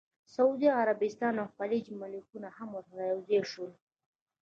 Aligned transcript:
سعودي 0.35 0.69
عربستان 0.77 1.33
او 1.41 1.47
خلیجي 1.57 1.93
ملکونه 2.01 2.49
هم 2.57 2.69
ورسره 2.73 3.03
یوځای 3.11 3.41
شول. 3.51 3.71